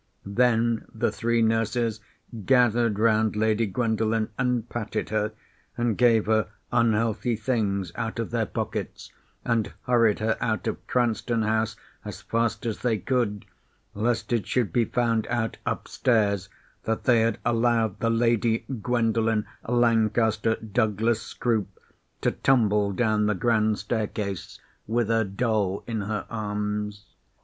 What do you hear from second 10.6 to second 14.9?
of Cranston House as fast as they could, lest it should be